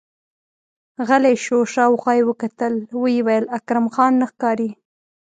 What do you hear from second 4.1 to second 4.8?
نه ښکاري!